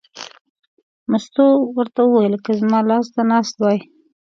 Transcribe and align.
مستو 1.11 1.45
ورته 1.75 2.01
وویل: 2.05 2.35
که 2.45 2.51
زما 2.59 2.79
لاس 2.89 3.07
ته 3.15 3.21
ناست 3.31 3.55
وای. 3.61 3.77